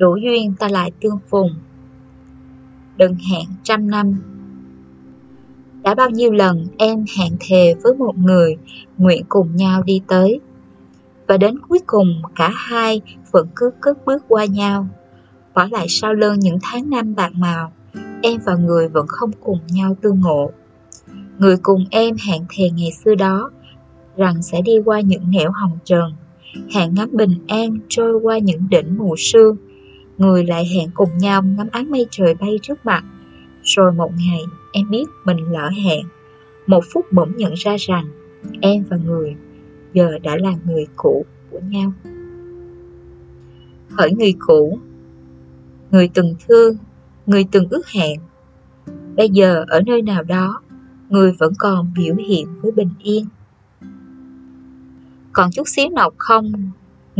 đủ 0.00 0.16
duyên 0.16 0.54
ta 0.58 0.68
lại 0.68 0.92
tương 1.00 1.18
phùng. 1.28 1.54
Đừng 2.96 3.14
hẹn 3.14 3.44
trăm 3.62 3.90
năm. 3.90 4.14
Đã 5.82 5.94
bao 5.94 6.10
nhiêu 6.10 6.32
lần 6.32 6.66
em 6.78 7.04
hẹn 7.18 7.36
thề 7.40 7.74
với 7.82 7.94
một 7.94 8.18
người 8.18 8.56
nguyện 8.98 9.24
cùng 9.28 9.56
nhau 9.56 9.82
đi 9.82 10.00
tới. 10.06 10.40
Và 11.26 11.36
đến 11.36 11.58
cuối 11.68 11.78
cùng 11.86 12.22
cả 12.36 12.50
hai 12.54 13.00
vẫn 13.30 13.48
cứ 13.56 13.70
cất 13.80 14.06
bước 14.06 14.22
qua 14.28 14.44
nhau. 14.44 14.88
Bỏ 15.54 15.66
lại 15.70 15.86
sau 15.88 16.14
lưng 16.14 16.38
những 16.38 16.58
tháng 16.62 16.90
năm 16.90 17.14
bạc 17.14 17.32
màu, 17.34 17.72
em 18.22 18.40
và 18.44 18.56
người 18.56 18.88
vẫn 18.88 19.06
không 19.08 19.30
cùng 19.40 19.58
nhau 19.68 19.96
tương 20.00 20.20
ngộ. 20.20 20.50
Người 21.38 21.56
cùng 21.62 21.84
em 21.90 22.16
hẹn 22.26 22.42
thề 22.56 22.70
ngày 22.70 22.92
xưa 23.04 23.14
đó 23.14 23.50
rằng 24.16 24.42
sẽ 24.42 24.62
đi 24.62 24.72
qua 24.84 25.00
những 25.00 25.30
nẻo 25.30 25.50
hồng 25.50 25.78
trần, 25.84 26.12
hẹn 26.74 26.94
ngắm 26.94 27.08
bình 27.12 27.34
an 27.48 27.78
trôi 27.88 28.20
qua 28.22 28.38
những 28.38 28.68
đỉnh 28.70 28.98
mù 28.98 29.14
sương. 29.18 29.56
Người 30.20 30.44
lại 30.44 30.64
hẹn 30.74 30.90
cùng 30.94 31.18
nhau 31.18 31.42
ngắm 31.42 31.68
áng 31.72 31.90
mây 31.90 32.06
trời 32.10 32.34
bay 32.34 32.58
trước 32.62 32.86
mặt. 32.86 33.04
Rồi 33.62 33.92
một 33.92 34.12
ngày 34.18 34.40
em 34.72 34.90
biết 34.90 35.04
mình 35.24 35.52
lỡ 35.52 35.68
hẹn. 35.84 36.06
Một 36.66 36.84
phút 36.92 37.06
bỗng 37.12 37.36
nhận 37.36 37.54
ra 37.54 37.76
rằng 37.78 38.04
em 38.60 38.84
và 38.90 38.96
người 38.96 39.36
giờ 39.92 40.18
đã 40.22 40.36
là 40.36 40.52
người 40.66 40.86
cũ 40.96 41.24
của 41.50 41.60
nhau. 41.68 41.92
Hỡi 43.90 44.12
người 44.12 44.34
cũ, 44.38 44.78
người 45.90 46.10
từng 46.14 46.34
thương, 46.48 46.76
người 47.26 47.44
từng 47.52 47.68
ước 47.70 47.88
hẹn, 47.88 48.20
bây 49.16 49.28
giờ 49.28 49.64
ở 49.68 49.80
nơi 49.86 50.02
nào 50.02 50.22
đó, 50.22 50.62
người 51.08 51.32
vẫn 51.38 51.52
còn 51.58 51.92
biểu 51.96 52.14
hiện 52.14 52.46
với 52.62 52.72
bình 52.72 52.90
yên. 53.02 53.26
Còn 55.32 55.50
chút 55.50 55.68
xíu 55.68 55.88
nào 55.88 56.10
không, 56.16 56.52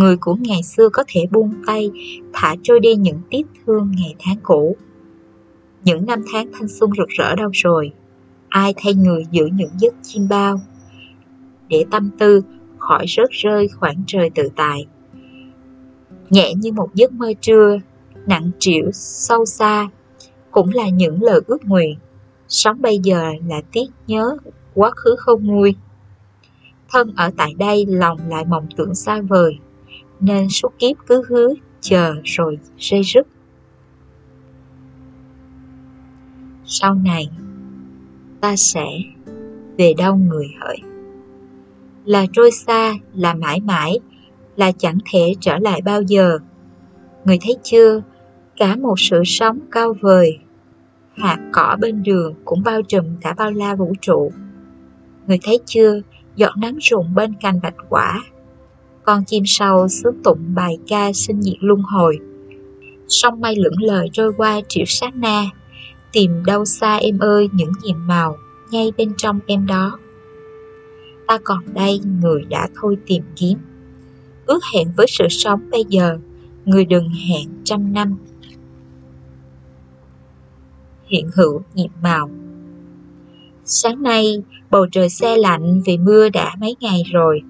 người 0.01 0.17
của 0.17 0.37
ngày 0.41 0.63
xưa 0.63 0.89
có 0.89 1.05
thể 1.09 1.27
buông 1.31 1.53
tay, 1.67 1.91
thả 2.33 2.57
trôi 2.63 2.81
đi 2.81 2.95
những 2.95 3.19
tiếc 3.31 3.47
thương 3.67 3.93
ngày 3.97 4.15
tháng 4.19 4.37
cũ. 4.43 4.77
Những 5.85 6.07
năm 6.07 6.23
tháng 6.33 6.47
thanh 6.53 6.69
xuân 6.69 6.91
rực 6.99 7.09
rỡ 7.09 7.35
đâu 7.37 7.51
rồi, 7.53 7.93
ai 8.49 8.75
thay 8.77 8.95
người 8.95 9.25
giữ 9.31 9.47
những 9.53 9.71
giấc 9.79 9.95
chim 10.03 10.29
bao, 10.29 10.61
để 11.69 11.85
tâm 11.91 12.11
tư 12.19 12.43
khỏi 12.79 13.05
rớt 13.09 13.31
rơi 13.31 13.69
khoảng 13.69 14.03
trời 14.07 14.31
tự 14.35 14.49
tại. 14.57 14.87
Nhẹ 16.31 16.55
như 16.55 16.73
một 16.73 16.95
giấc 16.95 17.13
mơ 17.13 17.33
trưa, 17.41 17.79
nặng 18.27 18.51
trĩu 18.59 18.91
sâu 18.93 19.45
xa, 19.45 19.89
cũng 20.51 20.71
là 20.75 20.89
những 20.89 21.23
lời 21.23 21.41
ước 21.47 21.65
nguyện. 21.65 21.99
Sống 22.49 22.83
bây 22.83 22.99
giờ 22.99 23.33
là 23.49 23.61
tiếc 23.73 23.87
nhớ, 24.07 24.37
quá 24.75 24.91
khứ 24.97 25.15
không 25.19 25.47
nguôi. 25.47 25.75
Thân 26.89 27.13
ở 27.17 27.31
tại 27.37 27.55
đây 27.59 27.87
lòng 27.89 28.19
lại 28.29 28.45
mộng 28.45 28.67
tưởng 28.77 28.95
xa 28.95 29.21
vời, 29.21 29.59
nên 30.21 30.49
suốt 30.49 30.79
kiếp 30.79 30.97
cứ 31.07 31.23
hứa, 31.29 31.49
chờ 31.81 32.15
rồi 32.25 32.59
rơi 32.79 33.03
rứt. 33.03 33.27
Sau 36.65 36.95
này, 36.95 37.31
ta 38.41 38.57
sẽ 38.57 38.87
về 39.79 39.95
đâu 39.99 40.17
người 40.17 40.47
hỡi? 40.61 40.77
Là 42.05 42.27
trôi 42.33 42.51
xa, 42.51 42.95
là 43.15 43.35
mãi 43.35 43.61
mãi, 43.61 43.99
là 44.57 44.73
chẳng 44.73 44.99
thể 45.13 45.35
trở 45.41 45.59
lại 45.59 45.81
bao 45.85 46.03
giờ. 46.03 46.39
Người 47.25 47.39
thấy 47.41 47.57
chưa, 47.63 48.03
cả 48.57 48.77
một 48.77 48.95
sự 48.99 49.23
sống 49.25 49.59
cao 49.71 49.95
vời, 50.01 50.39
hạt 51.17 51.39
cỏ 51.53 51.77
bên 51.81 52.03
đường 52.03 52.35
cũng 52.45 52.63
bao 52.63 52.83
trùm 52.83 53.05
cả 53.21 53.35
bao 53.39 53.51
la 53.51 53.75
vũ 53.75 53.93
trụ. 54.01 54.33
Người 55.27 55.39
thấy 55.43 55.61
chưa, 55.67 56.01
giọt 56.37 56.53
nắng 56.57 56.79
rụng 56.81 57.15
bên 57.15 57.35
cành 57.41 57.61
bạch 57.63 57.75
quả, 57.89 58.23
con 59.11 59.25
chim 59.25 59.43
sâu 59.47 59.89
sướng 59.89 60.23
tụng 60.25 60.39
bài 60.55 60.79
ca 60.89 61.13
sinh 61.13 61.43
diệt 61.43 61.57
luân 61.61 61.83
hồi. 61.83 62.19
Sông 63.09 63.41
mây 63.41 63.57
lững 63.57 63.83
lờ 63.83 64.07
trôi 64.13 64.33
qua 64.37 64.61
triệu 64.69 64.85
sát 64.87 65.17
na, 65.17 65.45
tìm 66.13 66.45
đâu 66.47 66.65
xa 66.65 66.97
em 66.97 67.19
ơi 67.19 67.49
những 67.53 67.73
nhiệm 67.83 68.07
màu 68.07 68.37
ngay 68.71 68.93
bên 68.97 69.13
trong 69.17 69.41
em 69.47 69.67
đó. 69.67 69.99
Ta 71.27 71.39
còn 71.45 71.59
đây 71.75 72.01
người 72.21 72.45
đã 72.49 72.69
thôi 72.81 72.97
tìm 73.07 73.23
kiếm. 73.37 73.59
Ước 74.47 74.61
hẹn 74.75 74.89
với 74.97 75.07
sự 75.09 75.25
sống 75.31 75.61
bây 75.71 75.85
giờ, 75.89 76.19
người 76.65 76.85
đừng 76.85 77.09
hẹn 77.09 77.49
trăm 77.65 77.93
năm. 77.93 78.17
Hiện 81.07 81.31
hữu 81.35 81.63
nhiệm 81.75 81.91
màu 82.03 82.31
Sáng 83.65 84.03
nay, 84.03 84.43
bầu 84.71 84.87
trời 84.93 85.09
xe 85.09 85.37
lạnh 85.37 85.83
vì 85.87 85.99
mưa 85.99 86.29
đã 86.29 86.55
mấy 86.61 86.77
ngày 86.81 87.03
rồi. 87.13 87.43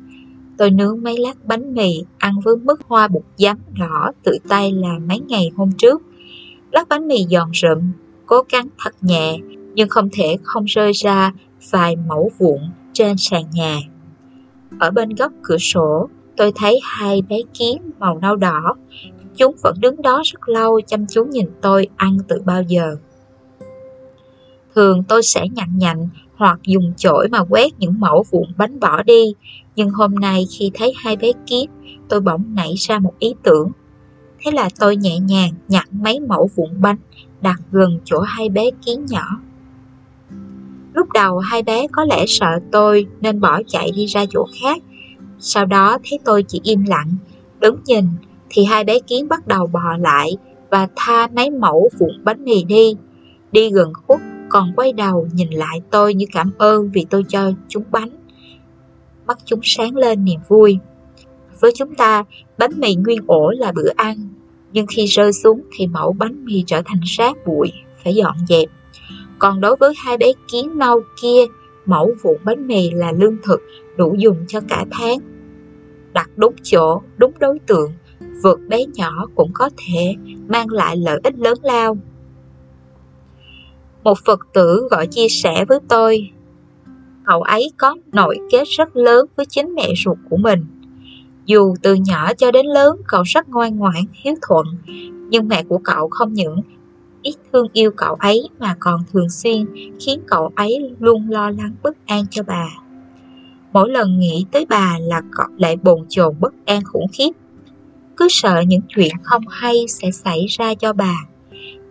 Tôi 0.60 0.70
nướng 0.70 1.02
mấy 1.02 1.18
lát 1.18 1.44
bánh 1.44 1.74
mì 1.74 2.04
ăn 2.18 2.40
với 2.44 2.56
mức 2.56 2.80
hoa 2.86 3.08
bột 3.08 3.22
giấm 3.36 3.56
đỏ 3.78 4.12
tự 4.24 4.32
tay 4.48 4.72
làm 4.72 5.08
mấy 5.08 5.20
ngày 5.20 5.50
hôm 5.56 5.70
trước. 5.78 6.02
Lát 6.72 6.88
bánh 6.88 7.08
mì 7.08 7.26
giòn 7.30 7.50
rụm, 7.54 7.92
cố 8.26 8.42
gắng 8.50 8.68
thật 8.78 8.94
nhẹ 9.00 9.38
nhưng 9.74 9.88
không 9.88 10.08
thể 10.12 10.36
không 10.42 10.64
rơi 10.64 10.92
ra 10.92 11.32
vài 11.70 11.96
mẫu 11.96 12.30
vụn 12.38 12.58
trên 12.92 13.16
sàn 13.18 13.44
nhà. 13.52 13.78
Ở 14.78 14.90
bên 14.90 15.08
góc 15.08 15.32
cửa 15.42 15.58
sổ, 15.58 16.08
tôi 16.36 16.52
thấy 16.56 16.80
hai 16.82 17.22
bé 17.22 17.36
kiến 17.54 17.90
màu 17.98 18.18
nâu 18.18 18.36
đỏ. 18.36 18.74
Chúng 19.36 19.56
vẫn 19.62 19.74
đứng 19.80 20.02
đó 20.02 20.22
rất 20.24 20.48
lâu 20.48 20.80
chăm 20.80 21.06
chú 21.06 21.24
nhìn 21.24 21.46
tôi 21.60 21.88
ăn 21.96 22.18
từ 22.28 22.42
bao 22.44 22.62
giờ. 22.62 22.96
Thường 24.74 25.02
tôi 25.08 25.22
sẽ 25.22 25.46
nhặn 25.54 25.78
nhạnh 25.78 26.08
hoặc 26.40 26.58
dùng 26.66 26.92
chổi 26.96 27.28
mà 27.28 27.44
quét 27.48 27.78
những 27.78 28.00
mẫu 28.00 28.24
vụn 28.30 28.46
bánh 28.56 28.80
bỏ 28.80 29.02
đi. 29.02 29.34
Nhưng 29.76 29.90
hôm 29.90 30.14
nay 30.14 30.46
khi 30.58 30.70
thấy 30.74 30.92
hai 30.96 31.16
bé 31.16 31.32
kiến, 31.46 31.70
tôi 32.08 32.20
bỗng 32.20 32.54
nảy 32.54 32.74
ra 32.76 32.98
một 32.98 33.12
ý 33.18 33.34
tưởng. 33.42 33.70
Thế 34.38 34.50
là 34.50 34.68
tôi 34.80 34.96
nhẹ 34.96 35.18
nhàng 35.18 35.52
nhặt 35.68 35.88
mấy 35.92 36.20
mẫu 36.20 36.50
vụn 36.54 36.80
bánh 36.80 36.96
đặt 37.40 37.60
gần 37.72 38.00
chỗ 38.04 38.20
hai 38.20 38.48
bé 38.48 38.70
kiến 38.86 39.06
nhỏ. 39.08 39.40
Lúc 40.94 41.12
đầu 41.12 41.38
hai 41.38 41.62
bé 41.62 41.86
có 41.92 42.04
lẽ 42.04 42.24
sợ 42.26 42.60
tôi 42.72 43.06
nên 43.20 43.40
bỏ 43.40 43.60
chạy 43.66 43.90
đi 43.96 44.06
ra 44.06 44.24
chỗ 44.30 44.46
khác. 44.62 44.82
Sau 45.38 45.66
đó 45.66 45.98
thấy 46.10 46.18
tôi 46.24 46.42
chỉ 46.42 46.60
im 46.62 46.84
lặng, 46.86 47.12
đứng 47.60 47.76
nhìn 47.84 48.04
thì 48.48 48.64
hai 48.64 48.84
bé 48.84 48.98
kiến 48.98 49.28
bắt 49.28 49.46
đầu 49.46 49.66
bò 49.66 49.96
lại 49.98 50.36
và 50.70 50.88
tha 50.96 51.26
mấy 51.26 51.50
mẫu 51.50 51.88
vụn 51.98 52.24
bánh 52.24 52.44
mì 52.44 52.64
đi. 52.64 52.94
Đi 53.52 53.70
gần 53.70 53.92
khúc 54.06 54.20
còn 54.50 54.72
quay 54.76 54.92
đầu 54.92 55.28
nhìn 55.32 55.50
lại 55.50 55.80
tôi 55.90 56.14
như 56.14 56.26
cảm 56.32 56.50
ơn 56.58 56.90
vì 56.90 57.06
tôi 57.10 57.24
cho 57.28 57.52
chúng 57.68 57.84
bánh. 57.90 58.10
Mắt 59.26 59.38
chúng 59.44 59.60
sáng 59.62 59.96
lên 59.96 60.24
niềm 60.24 60.40
vui. 60.48 60.78
Với 61.60 61.72
chúng 61.76 61.94
ta, 61.94 62.24
bánh 62.58 62.80
mì 62.80 62.94
nguyên 62.94 63.20
ổ 63.26 63.50
là 63.50 63.72
bữa 63.72 63.88
ăn, 63.96 64.16
nhưng 64.72 64.86
khi 64.86 65.06
rơi 65.06 65.32
xuống 65.32 65.60
thì 65.76 65.86
mẫu 65.86 66.12
bánh 66.12 66.44
mì 66.44 66.64
trở 66.66 66.82
thành 66.84 67.00
rác 67.04 67.36
bụi, 67.46 67.72
phải 68.04 68.14
dọn 68.14 68.36
dẹp. 68.48 68.68
Còn 69.38 69.60
đối 69.60 69.76
với 69.76 69.94
hai 69.96 70.16
bé 70.16 70.26
kiến 70.52 70.78
nâu 70.78 71.00
kia, 71.22 71.44
mẫu 71.86 72.10
vụn 72.22 72.36
bánh 72.44 72.66
mì 72.66 72.90
là 72.90 73.12
lương 73.12 73.36
thực 73.42 73.60
đủ 73.96 74.14
dùng 74.18 74.36
cho 74.48 74.60
cả 74.68 74.84
tháng. 74.90 75.18
Đặt 76.12 76.30
đúng 76.36 76.54
chỗ, 76.62 77.02
đúng 77.16 77.32
đối 77.38 77.58
tượng, 77.58 77.92
vượt 78.42 78.60
bé 78.68 78.86
nhỏ 78.94 79.26
cũng 79.34 79.50
có 79.54 79.70
thể 79.76 80.14
mang 80.48 80.70
lại 80.70 80.96
lợi 80.96 81.20
ích 81.22 81.38
lớn 81.38 81.58
lao. 81.62 81.96
Một 84.04 84.18
Phật 84.24 84.40
tử 84.52 84.88
gọi 84.90 85.06
chia 85.06 85.28
sẻ 85.28 85.64
với 85.68 85.78
tôi, 85.88 86.30
cậu 87.24 87.42
ấy 87.42 87.72
có 87.78 87.96
nội 88.12 88.38
kết 88.50 88.64
rất 88.68 88.96
lớn 88.96 89.26
với 89.36 89.46
chính 89.46 89.74
mẹ 89.74 89.88
ruột 90.04 90.18
của 90.30 90.36
mình. 90.36 90.64
Dù 91.46 91.74
từ 91.82 91.94
nhỏ 91.94 92.34
cho 92.34 92.50
đến 92.50 92.66
lớn 92.66 92.96
cậu 93.08 93.22
rất 93.22 93.48
ngoan 93.48 93.76
ngoãn, 93.76 94.04
hiếu 94.12 94.34
thuận, 94.48 94.66
nhưng 95.30 95.48
mẹ 95.48 95.62
của 95.62 95.78
cậu 95.84 96.08
không 96.08 96.32
những 96.32 96.56
ít 97.22 97.34
thương 97.52 97.66
yêu 97.72 97.90
cậu 97.96 98.14
ấy 98.14 98.48
mà 98.58 98.76
còn 98.80 99.00
thường 99.12 99.30
xuyên 99.30 99.66
khiến 100.00 100.20
cậu 100.26 100.50
ấy 100.56 100.94
luôn 100.98 101.30
lo 101.30 101.50
lắng 101.50 101.74
bất 101.82 102.06
an 102.06 102.24
cho 102.30 102.42
bà. 102.46 102.68
Mỗi 103.72 103.90
lần 103.90 104.18
nghĩ 104.18 104.46
tới 104.52 104.66
bà 104.68 104.96
là 105.00 105.22
cậu 105.32 105.46
lại 105.56 105.76
bồn 105.76 106.06
chồn 106.08 106.34
bất 106.40 106.54
an 106.66 106.84
khủng 106.84 107.06
khiếp. 107.12 107.30
Cứ 108.16 108.26
sợ 108.30 108.60
những 108.66 108.80
chuyện 108.88 109.12
không 109.22 109.42
hay 109.48 109.84
sẽ 109.88 110.10
xảy 110.10 110.46
ra 110.48 110.74
cho 110.74 110.92
bà. 110.92 111.14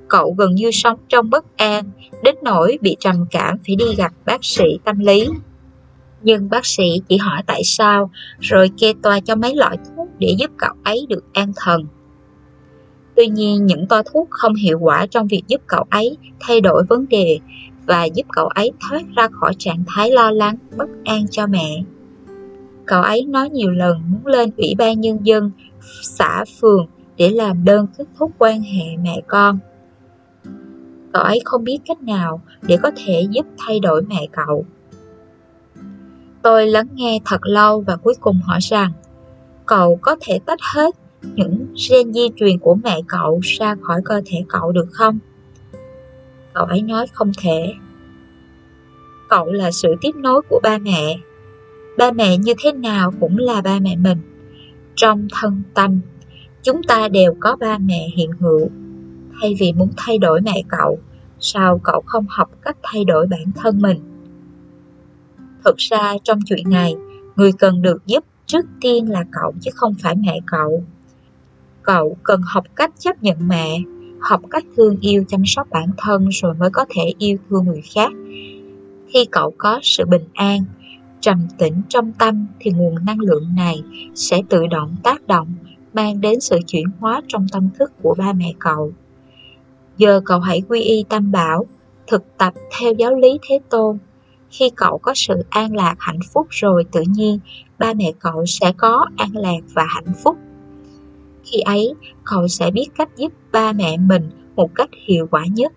Cậu 0.10 0.36
gần 0.38 0.56
như 0.56 0.72
sống 0.72 1.00
trong 1.10 1.30
bất 1.30 1.58
an, 1.58 1.92
đến 2.24 2.36
nỗi 2.44 2.78
bị 2.82 2.96
trầm 3.00 3.26
cảm 3.32 3.58
phải 3.68 3.76
đi 3.76 3.86
gặp 3.98 4.14
bác 4.26 4.46
sĩ 4.46 4.66
tâm 4.86 5.00
lý. 5.00 5.28
Nhưng 6.22 6.50
bác 6.50 6.66
sĩ 6.66 7.02
chỉ 7.10 7.18
hỏi 7.18 7.44
tại 7.48 7.62
sao, 7.64 8.12
rồi 8.40 8.72
kê 8.78 8.94
toa 9.02 9.20
cho 9.20 9.36
mấy 9.36 9.56
loại 9.56 9.78
thuốc 9.78 10.08
để 10.20 10.36
giúp 10.38 10.52
cậu 10.58 10.74
ấy 10.84 11.06
được 11.10 11.24
an 11.34 11.52
thần. 11.56 11.86
Tuy 13.16 13.28
nhiên, 13.28 13.66
những 13.66 13.88
toa 13.88 14.04
thuốc 14.14 14.28
không 14.30 14.56
hiệu 14.56 14.80
quả 14.80 15.06
trong 15.06 15.28
việc 15.28 15.44
giúp 15.48 15.62
cậu 15.68 15.86
ấy 15.90 16.18
thay 16.40 16.62
đổi 16.62 16.84
vấn 16.90 17.06
đề 17.10 17.40
và 17.86 18.04
giúp 18.04 18.26
cậu 18.32 18.48
ấy 18.48 18.72
thoát 18.80 19.02
ra 19.16 19.28
khỏi 19.32 19.54
trạng 19.58 19.84
thái 19.88 20.12
lo 20.12 20.32
lắng, 20.32 20.56
bất 20.78 20.90
an 21.06 21.28
cho 21.32 21.48
mẹ. 21.48 21.84
Cậu 22.86 23.02
ấy 23.02 23.26
nói 23.26 23.50
nhiều 23.50 23.72
lần 23.72 24.02
muốn 24.08 24.26
lên 24.26 24.50
Ủy 24.58 24.76
ban 24.78 25.02
Nhân 25.02 25.18
dân, 25.24 25.52
xã 26.02 26.46
phường 26.62 26.88
để 27.18 27.30
làm 27.30 27.66
đơn 27.66 27.88
kết 27.98 28.06
thúc 28.18 28.32
quan 28.38 28.62
hệ 28.62 28.98
mẹ 29.04 29.22
con. 29.28 29.60
Cậu 31.14 31.24
ấy 31.24 31.42
không 31.46 31.64
biết 31.64 31.80
cách 31.86 32.02
nào 32.02 32.42
để 32.62 32.78
có 32.84 32.92
thể 32.96 33.28
giúp 33.30 33.46
thay 33.58 33.80
đổi 33.80 34.02
mẹ 34.02 34.28
cậu. 34.32 34.66
Tôi 36.42 36.68
lắng 36.68 36.88
nghe 36.94 37.20
thật 37.26 37.40
lâu 37.44 37.82
và 37.82 37.96
cuối 37.96 38.14
cùng 38.20 38.40
hỏi 38.44 38.60
rằng 38.62 38.92
cậu 39.66 40.00
có 40.02 40.16
thể 40.22 40.40
tách 40.46 40.60
hết 40.74 40.96
những 41.22 41.66
gen 41.90 42.14
di 42.14 42.30
truyền 42.36 42.60
của 42.60 42.76
mẹ 42.84 43.02
cậu 43.08 43.40
ra 43.44 43.76
khỏi 43.82 44.02
cơ 44.06 44.22
thể 44.26 44.44
cậu 44.48 44.72
được 44.72 44.88
không? 44.92 45.20
Cậu 46.54 46.66
ấy 46.66 46.82
nói 46.82 47.08
không 47.14 47.32
thể. 47.42 47.74
Cậu 49.30 49.46
là 49.46 49.72
sự 49.72 49.96
tiếp 50.02 50.16
nối 50.16 50.42
của 50.50 50.60
ba 50.64 50.78
mẹ. 50.78 51.18
Ba 51.98 52.12
mẹ 52.12 52.38
như 52.38 52.54
thế 52.60 52.72
nào 52.72 53.14
cũng 53.20 53.38
là 53.38 53.62
ba 53.62 53.80
mẹ 53.80 53.96
mình. 53.96 54.18
Trong 54.96 55.28
thân 55.32 55.62
tâm, 55.74 56.00
chúng 56.64 56.84
ta 56.84 57.08
đều 57.08 57.36
có 57.40 57.56
ba 57.56 57.78
mẹ 57.78 58.10
hiện 58.16 58.32
hữu. 58.40 58.70
Thay 59.42 59.56
vì 59.60 59.74
muốn 59.74 59.90
thay 59.98 60.18
đổi 60.18 60.42
mẹ 60.42 60.64
cậu, 60.68 61.00
sao 61.40 61.80
cậu 61.84 62.02
không 62.06 62.26
học 62.30 62.50
cách 62.62 62.78
thay 62.84 63.06
đổi 63.06 63.28
bản 63.28 63.52
thân 63.56 63.82
mình? 63.82 64.00
Thực 65.66 65.78
ra 65.78 66.14
trong 66.24 66.40
chuyện 66.46 66.70
này, 66.70 66.96
người 67.36 67.52
cần 67.52 67.82
được 67.82 68.06
giúp 68.06 68.24
trước 68.46 68.66
tiên 68.82 69.12
là 69.12 69.24
cậu 69.32 69.54
chứ 69.62 69.72
không 69.76 69.94
phải 70.02 70.16
mẹ 70.16 70.40
cậu. 70.46 70.84
Cậu 71.84 72.18
cần 72.24 72.42
học 72.46 72.64
cách 72.76 72.94
chấp 73.00 73.24
nhận 73.24 73.48
mẹ, 73.48 73.80
học 74.20 74.42
cách 74.50 74.66
thương 74.78 74.98
yêu 75.02 75.24
chăm 75.28 75.46
sóc 75.46 75.68
bản 75.72 75.90
thân 75.98 76.30
rồi 76.30 76.54
mới 76.54 76.70
có 76.70 76.86
thể 76.90 77.14
yêu 77.18 77.38
thương 77.50 77.66
người 77.66 77.82
khác. 77.94 78.12
Khi 79.08 79.26
cậu 79.32 79.54
có 79.58 79.80
sự 79.84 80.06
bình 80.06 80.28
an, 80.34 80.64
trầm 81.22 81.48
tĩnh 81.58 81.82
trong 81.90 82.12
tâm 82.12 82.48
thì 82.60 82.72
nguồn 82.72 83.06
năng 83.06 83.20
lượng 83.20 83.48
này 83.56 83.84
sẽ 84.16 84.42
tự 84.50 84.68
động 84.68 84.96
tác 85.04 85.28
động, 85.28 85.54
mang 85.94 86.22
đến 86.22 86.40
sự 86.40 86.60
chuyển 86.68 86.86
hóa 87.00 87.22
trong 87.28 87.46
tâm 87.52 87.70
thức 87.80 87.92
của 88.02 88.16
ba 88.18 88.34
mẹ 88.34 88.54
cậu. 88.60 88.92
Giờ 90.00 90.22
cậu 90.26 90.40
hãy 90.40 90.62
quy 90.70 90.82
y 90.82 91.04
tam 91.10 91.32
bảo, 91.32 91.66
thực 92.08 92.38
tập 92.38 92.54
theo 92.80 92.94
giáo 92.94 93.16
lý 93.16 93.40
Thế 93.50 93.60
Tôn. 93.70 93.98
Khi 94.50 94.70
cậu 94.76 94.98
có 94.98 95.14
sự 95.16 95.36
an 95.50 95.76
lạc 95.76 95.96
hạnh 96.00 96.20
phúc 96.34 96.48
rồi 96.50 96.84
tự 96.92 97.04
nhiên, 97.08 97.40
ba 97.80 97.94
mẹ 97.94 98.12
cậu 98.20 98.46
sẽ 98.46 98.74
có 98.78 99.06
an 99.18 99.30
lạc 99.34 99.60
và 99.74 99.86
hạnh 99.90 100.14
phúc. 100.24 100.38
Khi 101.44 101.60
ấy, 101.60 101.94
cậu 102.24 102.48
sẽ 102.48 102.72
biết 102.72 102.88
cách 102.98 103.10
giúp 103.18 103.34
ba 103.52 103.74
mẹ 103.74 103.98
mình 103.98 104.30
một 104.56 104.76
cách 104.76 104.90
hiệu 105.08 105.28
quả 105.32 105.44
nhất. 105.52 105.74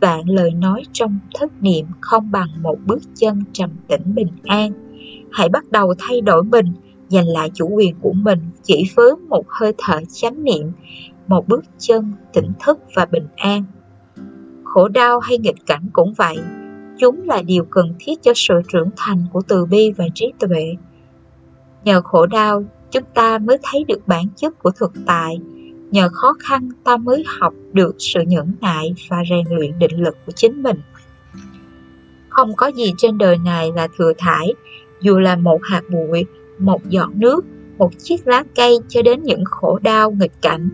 Vạn 0.00 0.28
lời 0.28 0.50
nói 0.50 0.82
trong 0.92 1.18
thất 1.34 1.62
niệm 1.62 1.86
không 2.00 2.30
bằng 2.30 2.48
một 2.62 2.76
bước 2.86 3.02
chân 3.14 3.44
trầm 3.52 3.70
tĩnh 3.88 4.14
bình 4.14 4.32
an. 4.44 4.72
Hãy 5.32 5.48
bắt 5.48 5.64
đầu 5.70 5.94
thay 5.98 6.20
đổi 6.20 6.44
mình, 6.44 6.66
giành 7.08 7.28
lại 7.28 7.50
chủ 7.54 7.68
quyền 7.68 7.94
của 8.00 8.12
mình 8.12 8.40
chỉ 8.62 8.84
với 8.96 9.10
một 9.28 9.44
hơi 9.48 9.72
thở 9.78 10.00
chánh 10.12 10.44
niệm, 10.44 10.72
một 11.28 11.48
bước 11.48 11.64
chân 11.78 12.12
tỉnh 12.32 12.52
thức 12.64 12.78
và 12.94 13.06
bình 13.06 13.26
an. 13.36 13.64
Khổ 14.64 14.88
đau 14.88 15.18
hay 15.20 15.38
nghịch 15.38 15.66
cảnh 15.66 15.86
cũng 15.92 16.14
vậy, 16.16 16.38
chúng 16.98 17.28
là 17.28 17.42
điều 17.42 17.64
cần 17.64 17.94
thiết 17.98 18.22
cho 18.22 18.32
sự 18.34 18.54
trưởng 18.72 18.90
thành 18.96 19.26
của 19.32 19.42
từ 19.48 19.64
bi 19.64 19.92
và 19.96 20.04
trí 20.14 20.32
tuệ. 20.38 20.74
Nhờ 21.84 22.00
khổ 22.00 22.26
đau, 22.26 22.64
chúng 22.90 23.04
ta 23.14 23.38
mới 23.38 23.58
thấy 23.62 23.84
được 23.84 24.00
bản 24.06 24.24
chất 24.36 24.58
của 24.58 24.70
thực 24.70 24.92
tại. 25.06 25.38
Nhờ 25.90 26.08
khó 26.12 26.34
khăn 26.38 26.68
ta 26.84 26.96
mới 26.96 27.24
học 27.40 27.54
được 27.72 27.96
sự 27.98 28.20
nhẫn 28.20 28.52
nại 28.60 28.94
và 29.08 29.16
rèn 29.30 29.58
luyện 29.58 29.78
định 29.78 30.02
lực 30.02 30.16
của 30.26 30.32
chính 30.32 30.62
mình. 30.62 30.80
Không 32.28 32.56
có 32.56 32.66
gì 32.66 32.92
trên 32.98 33.18
đời 33.18 33.36
này 33.44 33.70
là 33.76 33.88
thừa 33.98 34.12
thải, 34.18 34.54
dù 35.00 35.18
là 35.18 35.36
một 35.36 35.60
hạt 35.62 35.82
bụi, 35.90 36.24
một 36.58 36.88
giọt 36.88 37.10
nước, 37.14 37.44
một 37.78 37.98
chiếc 37.98 38.26
lá 38.26 38.44
cây 38.54 38.78
cho 38.88 39.02
đến 39.02 39.22
những 39.22 39.44
khổ 39.44 39.78
đau 39.82 40.10
nghịch 40.10 40.42
cảnh, 40.42 40.68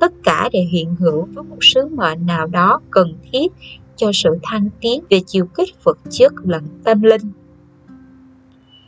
tất 0.00 0.12
cả 0.24 0.48
đều 0.52 0.64
hiện 0.70 0.96
hữu 0.96 1.28
với 1.34 1.44
một 1.44 1.58
sứ 1.60 1.88
mệnh 1.88 2.26
nào 2.26 2.46
đó 2.46 2.80
cần 2.90 3.14
thiết 3.32 3.52
cho 3.96 4.10
sự 4.14 4.30
thăng 4.42 4.68
tiến 4.80 5.02
về 5.10 5.20
chiều 5.26 5.46
kích 5.46 5.84
vật 5.84 5.98
chất 6.10 6.32
lẫn 6.44 6.64
tâm 6.84 7.02
linh. 7.02 7.32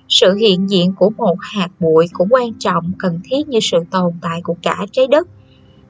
Sự 0.08 0.34
hiện 0.34 0.70
diện 0.70 0.94
của 0.94 1.10
một 1.10 1.36
hạt 1.40 1.68
bụi 1.80 2.06
cũng 2.12 2.28
quan 2.30 2.52
trọng 2.58 2.92
cần 2.98 3.20
thiết 3.24 3.48
như 3.48 3.58
sự 3.62 3.78
tồn 3.90 4.12
tại 4.22 4.40
của 4.44 4.56
cả 4.62 4.86
trái 4.92 5.06
đất. 5.06 5.28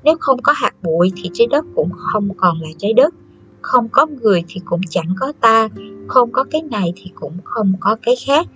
Nếu 0.04 0.16
không 0.20 0.42
có 0.42 0.52
hạt 0.56 0.74
bụi 0.82 1.12
thì 1.16 1.30
trái 1.32 1.46
đất 1.46 1.64
cũng 1.74 1.90
không 1.96 2.28
còn 2.36 2.60
là 2.60 2.68
trái 2.78 2.92
đất. 2.92 3.14
Không 3.60 3.88
có 3.88 4.06
người 4.06 4.44
thì 4.48 4.60
cũng 4.64 4.80
chẳng 4.90 5.14
có 5.20 5.32
ta, 5.40 5.68
không 6.06 6.32
có 6.32 6.44
cái 6.44 6.62
này 6.62 6.92
thì 6.96 7.10
cũng 7.14 7.32
không 7.44 7.72
có 7.80 7.96
cái 8.02 8.14
khác. 8.26 8.46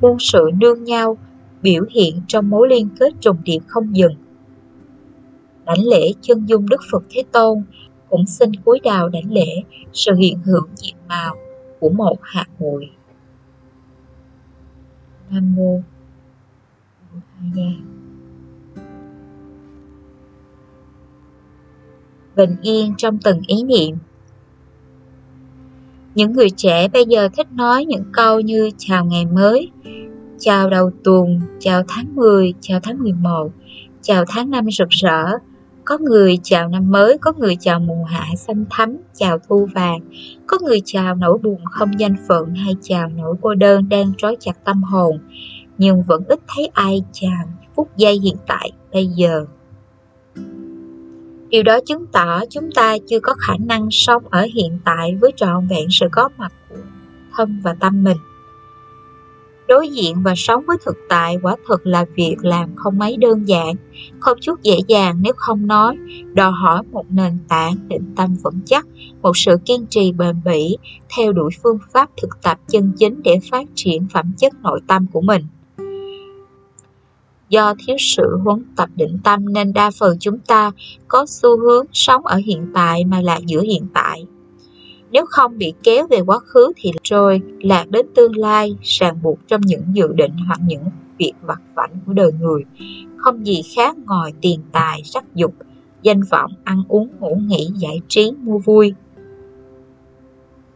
Muôn 0.00 0.16
sự 0.18 0.50
nương 0.60 0.84
nhau, 0.84 1.18
biểu 1.62 1.84
hiện 1.90 2.20
trong 2.28 2.50
mối 2.50 2.68
liên 2.68 2.88
kết 2.98 3.14
trùng 3.20 3.36
điệp 3.44 3.60
không 3.66 3.96
dừng. 3.96 4.14
Đảnh 5.66 5.84
lễ 5.84 6.12
chân 6.20 6.46
dung 6.46 6.68
Đức 6.68 6.80
Phật 6.92 7.02
Thế 7.10 7.24
Tôn 7.32 7.62
cũng 8.10 8.26
xin 8.26 8.50
cúi 8.64 8.80
đào 8.84 9.08
đảnh 9.08 9.32
lễ 9.32 9.62
sự 9.92 10.14
hiện 10.14 10.38
hữu 10.44 10.62
diện 10.76 10.94
màu 11.08 11.36
của 11.80 11.90
một 11.90 12.18
hạt 12.22 12.46
bụi. 12.58 12.86
Nam 15.30 15.54
Mô 15.54 15.80
Bình 22.36 22.56
yên 22.62 22.94
trong 22.98 23.18
từng 23.18 23.40
ý 23.46 23.62
niệm 23.62 23.96
Những 26.14 26.32
người 26.32 26.50
trẻ 26.50 26.88
bây 26.88 27.04
giờ 27.04 27.28
thích 27.36 27.52
nói 27.52 27.84
những 27.84 28.04
câu 28.12 28.40
như 28.40 28.70
chào 28.78 29.04
ngày 29.04 29.26
mới, 29.26 29.70
chào 30.38 30.70
đầu 30.70 30.90
tuần, 31.04 31.40
chào 31.58 31.82
tháng 31.88 32.14
10, 32.14 32.54
chào 32.60 32.80
tháng 32.82 32.98
11, 32.98 33.50
chào 34.02 34.24
tháng 34.28 34.50
năm 34.50 34.70
rực 34.70 34.88
rỡ, 34.88 35.24
có 35.86 35.98
người 35.98 36.38
chào 36.42 36.68
năm 36.68 36.90
mới, 36.90 37.18
có 37.18 37.32
người 37.38 37.56
chào 37.60 37.80
mùa 37.80 38.04
hạ 38.04 38.26
xanh 38.36 38.64
thắm, 38.70 38.96
chào 39.14 39.38
thu 39.48 39.68
vàng, 39.74 40.00
có 40.46 40.58
người 40.62 40.80
chào 40.84 41.14
nỗi 41.14 41.38
buồn 41.38 41.60
không 41.70 42.00
danh 42.00 42.16
phận 42.28 42.54
hay 42.54 42.74
chào 42.82 43.08
nỗi 43.08 43.36
cô 43.42 43.54
đơn 43.54 43.88
đang 43.88 44.12
trói 44.18 44.36
chặt 44.40 44.64
tâm 44.64 44.82
hồn, 44.82 45.18
nhưng 45.78 46.02
vẫn 46.02 46.24
ít 46.28 46.40
thấy 46.48 46.70
ai 46.74 47.02
chào 47.12 47.44
phút 47.76 47.96
giây 47.96 48.20
hiện 48.22 48.36
tại 48.46 48.72
bây 48.92 49.06
giờ. 49.06 49.46
Điều 51.48 51.62
đó 51.62 51.78
chứng 51.86 52.06
tỏ 52.12 52.40
chúng 52.50 52.72
ta 52.72 52.96
chưa 53.08 53.20
có 53.20 53.34
khả 53.38 53.54
năng 53.58 53.88
sống 53.90 54.22
ở 54.30 54.46
hiện 54.54 54.78
tại 54.84 55.16
với 55.20 55.32
trọn 55.36 55.66
vẹn 55.66 55.86
sự 55.90 56.06
có 56.12 56.28
mặt 56.38 56.52
của 56.68 56.76
thân 57.36 57.60
và 57.64 57.74
tâm 57.80 58.04
mình. 58.04 58.16
Đối 59.68 59.88
diện 59.88 60.22
và 60.22 60.34
sống 60.36 60.64
với 60.66 60.76
thực 60.84 60.96
tại 61.08 61.36
quả 61.42 61.56
thật 61.68 61.86
là 61.86 62.04
việc 62.14 62.36
làm 62.42 62.76
không 62.76 62.98
mấy 62.98 63.16
đơn 63.16 63.48
giản, 63.48 63.74
không 64.20 64.38
chút 64.40 64.62
dễ 64.62 64.78
dàng 64.88 65.18
nếu 65.22 65.32
không 65.36 65.66
nói, 65.66 65.96
đòi 66.34 66.52
hỏi 66.52 66.82
một 66.92 67.04
nền 67.10 67.38
tảng 67.48 67.88
định 67.88 68.14
tâm 68.16 68.36
vững 68.42 68.60
chắc, 68.66 68.86
một 69.22 69.36
sự 69.36 69.56
kiên 69.64 69.86
trì 69.86 70.12
bền 70.12 70.36
bỉ, 70.44 70.76
theo 71.16 71.32
đuổi 71.32 71.50
phương 71.62 71.78
pháp 71.92 72.10
thực 72.22 72.42
tập 72.42 72.58
chân 72.68 72.92
chính 72.98 73.22
để 73.22 73.38
phát 73.50 73.68
triển 73.74 74.06
phẩm 74.12 74.32
chất 74.38 74.52
nội 74.62 74.80
tâm 74.86 75.06
của 75.12 75.20
mình. 75.20 75.42
Do 77.48 77.74
thiếu 77.86 77.96
sự 77.98 78.38
huấn 78.44 78.64
tập 78.76 78.88
định 78.96 79.18
tâm 79.24 79.52
nên 79.52 79.72
đa 79.72 79.90
phần 79.98 80.16
chúng 80.20 80.38
ta 80.38 80.70
có 81.08 81.26
xu 81.28 81.60
hướng 81.60 81.86
sống 81.92 82.26
ở 82.26 82.36
hiện 82.36 82.70
tại 82.74 83.04
mà 83.04 83.20
lạc 83.20 83.40
giữa 83.46 83.60
hiện 83.60 83.86
tại 83.94 84.24
nếu 85.16 85.26
không 85.28 85.58
bị 85.58 85.74
kéo 85.82 86.06
về 86.06 86.20
quá 86.26 86.38
khứ 86.38 86.72
thì 86.76 86.90
rồi 87.02 87.40
lạc 87.60 87.84
đến 87.90 88.06
tương 88.14 88.36
lai, 88.36 88.76
ràng 88.82 89.18
buộc 89.22 89.38
trong 89.48 89.60
những 89.60 89.82
dự 89.92 90.12
định 90.12 90.32
hoặc 90.46 90.60
những 90.66 90.82
việc 91.18 91.32
vặt 91.42 91.60
vảnh 91.74 91.90
của 92.06 92.12
đời 92.12 92.32
người. 92.40 92.62
Không 93.16 93.46
gì 93.46 93.62
khác 93.76 93.96
ngoài 93.98 94.32
tiền 94.40 94.60
tài, 94.72 95.02
sắc 95.04 95.24
dục, 95.34 95.54
danh 96.02 96.20
vọng, 96.30 96.50
ăn 96.64 96.82
uống, 96.88 97.08
ngủ 97.20 97.38
nghỉ, 97.46 97.68
giải 97.76 98.00
trí, 98.08 98.32
mua 98.38 98.58
vui. 98.58 98.94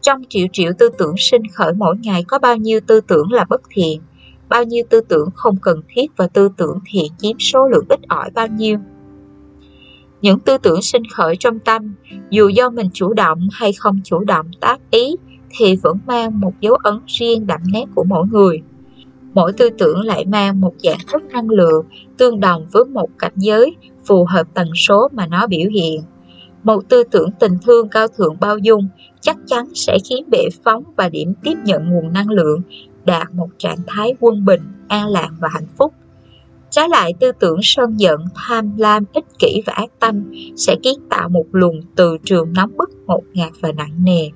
Trong 0.00 0.22
triệu 0.28 0.46
triệu 0.52 0.72
tư 0.78 0.88
tưởng 0.98 1.14
sinh 1.18 1.42
khởi 1.54 1.72
mỗi 1.72 1.96
ngày 2.02 2.24
có 2.28 2.38
bao 2.38 2.56
nhiêu 2.56 2.80
tư 2.86 3.00
tưởng 3.00 3.32
là 3.32 3.44
bất 3.44 3.60
thiện, 3.70 4.00
bao 4.48 4.64
nhiêu 4.64 4.84
tư 4.90 5.00
tưởng 5.00 5.28
không 5.34 5.56
cần 5.62 5.80
thiết 5.88 6.10
và 6.16 6.26
tư 6.26 6.48
tưởng 6.56 6.78
thiện 6.92 7.12
chiếm 7.18 7.38
số 7.38 7.68
lượng 7.68 7.84
ít 7.88 8.00
ỏi 8.08 8.30
bao 8.34 8.46
nhiêu 8.46 8.78
những 10.22 10.40
tư 10.40 10.58
tưởng 10.58 10.82
sinh 10.82 11.02
khởi 11.14 11.36
trong 11.36 11.58
tâm, 11.58 11.94
dù 12.30 12.48
do 12.48 12.70
mình 12.70 12.88
chủ 12.92 13.12
động 13.12 13.48
hay 13.52 13.72
không 13.72 14.00
chủ 14.04 14.18
động 14.18 14.46
tác 14.60 14.80
ý, 14.90 15.16
thì 15.58 15.76
vẫn 15.76 15.98
mang 16.06 16.40
một 16.40 16.52
dấu 16.60 16.74
ấn 16.74 17.00
riêng 17.06 17.46
đậm 17.46 17.60
nét 17.72 17.84
của 17.94 18.04
mỗi 18.04 18.26
người. 18.26 18.62
Mỗi 19.34 19.52
tư 19.52 19.70
tưởng 19.78 20.00
lại 20.00 20.24
mang 20.24 20.60
một 20.60 20.74
dạng 20.78 20.98
thức 21.12 21.22
năng 21.32 21.50
lượng 21.50 21.86
tương 22.18 22.40
đồng 22.40 22.66
với 22.72 22.84
một 22.84 23.08
cảnh 23.18 23.32
giới 23.36 23.76
phù 24.04 24.24
hợp 24.28 24.46
tần 24.54 24.68
số 24.74 25.08
mà 25.12 25.26
nó 25.26 25.46
biểu 25.46 25.70
hiện. 25.70 26.02
Một 26.62 26.88
tư 26.88 27.04
tưởng 27.10 27.30
tình 27.40 27.58
thương 27.66 27.88
cao 27.88 28.06
thượng 28.08 28.36
bao 28.40 28.58
dung 28.58 28.88
chắc 29.20 29.36
chắn 29.46 29.68
sẽ 29.74 29.98
khiến 30.08 30.24
bệ 30.30 30.48
phóng 30.64 30.84
và 30.96 31.08
điểm 31.08 31.34
tiếp 31.42 31.54
nhận 31.64 31.90
nguồn 31.90 32.12
năng 32.12 32.30
lượng 32.30 32.60
đạt 33.04 33.34
một 33.34 33.48
trạng 33.58 33.78
thái 33.86 34.14
quân 34.20 34.44
bình, 34.44 34.60
an 34.88 35.08
lạc 35.08 35.30
và 35.40 35.48
hạnh 35.52 35.66
phúc. 35.78 35.94
Trái 36.70 36.88
lại 36.88 37.12
tư 37.20 37.32
tưởng 37.32 37.58
sân 37.62 38.00
giận, 38.00 38.24
tham 38.34 38.76
lam, 38.76 39.04
ích 39.12 39.24
kỷ 39.38 39.62
và 39.66 39.72
ác 39.72 39.90
tâm 40.00 40.32
sẽ 40.56 40.76
kiến 40.82 40.98
tạo 41.10 41.28
một 41.28 41.44
luồng 41.52 41.80
từ 41.94 42.16
trường 42.24 42.52
nóng 42.52 42.76
bức 42.76 42.90
ngột 43.06 43.22
ngạt 43.34 43.52
và 43.60 43.72
nặng 43.72 44.04
nề, 44.04 44.28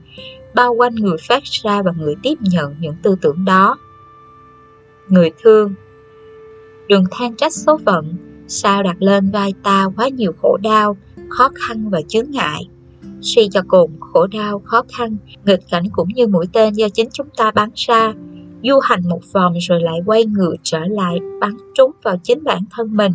bao 0.54 0.74
quanh 0.74 0.94
người 0.94 1.16
phát 1.28 1.42
ra 1.44 1.82
và 1.82 1.92
người 1.98 2.14
tiếp 2.22 2.34
nhận 2.40 2.74
những 2.80 2.94
tư 3.02 3.16
tưởng 3.22 3.44
đó. 3.44 3.76
Người 5.08 5.30
thương 5.42 5.74
Đừng 6.88 7.04
than 7.10 7.36
trách 7.36 7.52
số 7.52 7.78
phận, 7.86 8.14
sao 8.48 8.82
đặt 8.82 8.96
lên 8.98 9.30
vai 9.30 9.54
ta 9.62 9.86
quá 9.96 10.08
nhiều 10.08 10.32
khổ 10.42 10.56
đau, 10.62 10.96
khó 11.28 11.50
khăn 11.54 11.90
và 11.90 12.00
chướng 12.08 12.30
ngại. 12.30 12.68
Suy 13.20 13.48
cho 13.52 13.60
cùng, 13.68 14.00
khổ 14.00 14.26
đau, 14.26 14.62
khó 14.64 14.82
khăn, 14.98 15.16
nghịch 15.44 15.60
cảnh 15.70 15.84
cũng 15.92 16.08
như 16.08 16.26
mũi 16.26 16.46
tên 16.52 16.74
do 16.74 16.88
chính 16.88 17.08
chúng 17.12 17.28
ta 17.36 17.50
bắn 17.50 17.70
ra, 17.74 18.12
du 18.64 18.78
hành 18.82 19.08
một 19.08 19.20
vòng 19.32 19.54
rồi 19.60 19.80
lại 19.82 19.98
quay 20.06 20.24
ngược 20.24 20.54
trở 20.62 20.78
lại 20.78 21.18
bắn 21.40 21.56
trúng 21.74 21.90
vào 22.02 22.16
chính 22.22 22.44
bản 22.44 22.64
thân 22.70 22.96
mình. 22.96 23.12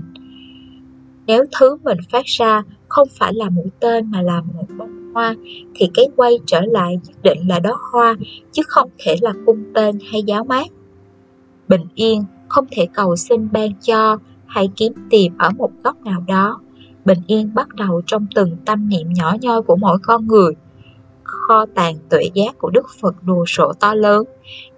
Nếu 1.28 1.46
thứ 1.60 1.78
mình 1.84 1.98
phát 2.12 2.26
ra 2.26 2.64
không 2.88 3.08
phải 3.20 3.34
là 3.34 3.50
mũi 3.50 3.68
tên 3.80 4.12
mà 4.12 4.22
là 4.22 4.42
một 4.42 4.66
bông 4.78 5.14
hoa, 5.14 5.36
thì 5.76 5.90
cái 5.94 6.06
quay 6.16 6.34
trở 6.46 6.62
lại 6.62 7.00
nhất 7.08 7.16
định 7.24 7.48
là 7.48 7.60
đó 7.60 7.78
hoa, 7.92 8.16
chứ 8.52 8.62
không 8.68 8.90
thể 8.98 9.16
là 9.22 9.34
cung 9.46 9.64
tên 9.74 10.00
hay 10.12 10.24
giáo 10.24 10.44
mát. 10.44 10.68
Bình 11.68 11.86
yên 11.96 12.24
không 12.48 12.66
thể 12.72 12.88
cầu 12.94 13.16
xin 13.16 13.52
ban 13.52 13.70
cho 13.82 14.18
hay 14.46 14.70
kiếm 14.76 14.94
tìm 15.10 15.34
ở 15.38 15.50
một 15.50 15.72
góc 15.84 16.06
nào 16.06 16.24
đó. 16.28 16.60
Bình 17.06 17.20
yên 17.28 17.54
bắt 17.54 17.76
đầu 17.76 18.02
trong 18.08 18.26
từng 18.36 18.58
tâm 18.66 18.90
niệm 18.90 19.08
nhỏ 19.14 19.36
nhoi 19.42 19.62
của 19.62 19.76
mỗi 19.76 19.98
con 20.04 20.28
người. 20.28 20.54
Kho 21.50 21.66
tàng 21.76 21.96
tuệ 22.10 22.22
giác 22.34 22.58
của 22.58 22.70
Đức 22.70 22.86
Phật 23.02 23.24
đồ 23.24 23.44
sộ 23.48 23.74
to 23.80 23.94
lớn. 23.94 24.24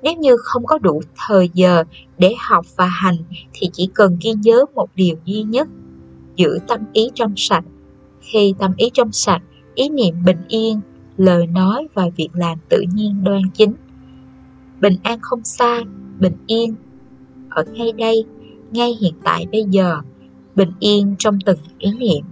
Nếu 0.01 0.13
như 0.13 0.38
không 0.38 0.66
có 0.66 0.78
đủ 0.78 1.01
thời 1.28 1.50
giờ 1.54 1.84
để 2.18 2.36
học 2.50 2.66
và 2.75 2.86
hành 2.86 3.16
thì 3.54 3.70
chỉ 3.74 3.90
cần 3.94 4.18
ghi 4.22 4.34
nhớ 4.34 4.66
một 4.75 4.90
điều 4.96 5.16
duy 5.25 5.44
nhất. 5.44 5.68
Giữ 6.36 6.60
tâm 6.68 6.80
ý 6.94 7.10
trong 7.16 7.34
sạch. 7.38 7.63
Khi 8.20 8.54
tâm 8.60 8.74
ý 8.78 8.90
trong 8.94 9.12
sạch, 9.12 9.42
ý 9.75 9.90
niệm 9.90 10.16
bình 10.25 10.38
yên, 10.48 10.82
lời 11.18 11.48
nói 11.48 11.88
và 11.94 12.10
việc 12.16 12.30
làm 12.34 12.58
tự 12.70 12.84
nhiên 12.94 13.24
đoan 13.24 13.42
chính. 13.54 13.74
Bình 14.82 14.96
an 15.04 15.20
không 15.22 15.44
xa, 15.44 15.82
bình 16.20 16.38
yên 16.48 16.75
ở 17.50 17.63
ngay 17.63 17.92
đây, 17.92 18.25
ngay 18.72 18.98
hiện 19.01 19.13
tại 19.24 19.46
bây 19.51 19.63
giờ, 19.70 19.98
bình 20.56 20.72
yên 20.80 21.16
trong 21.20 21.40
từng 21.46 21.60
ý 21.80 21.92
niệm. 22.00 22.25